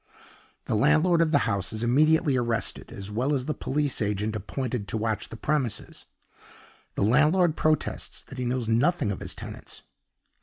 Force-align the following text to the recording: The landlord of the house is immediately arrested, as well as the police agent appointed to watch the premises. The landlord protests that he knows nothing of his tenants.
The 0.65 0.73
landlord 0.73 1.21
of 1.21 1.29
the 1.29 1.45
house 1.45 1.71
is 1.71 1.83
immediately 1.83 2.35
arrested, 2.35 2.91
as 2.91 3.11
well 3.11 3.35
as 3.35 3.45
the 3.45 3.53
police 3.53 4.01
agent 4.01 4.35
appointed 4.35 4.87
to 4.87 4.97
watch 4.97 5.29
the 5.29 5.37
premises. 5.37 6.07
The 6.95 7.03
landlord 7.03 7.55
protests 7.55 8.23
that 8.23 8.39
he 8.39 8.45
knows 8.45 8.67
nothing 8.67 9.11
of 9.11 9.19
his 9.19 9.35
tenants. 9.35 9.83